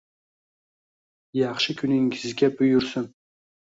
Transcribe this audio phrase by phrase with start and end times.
[1.41, 3.05] Yaxshi kuningizga buyursin!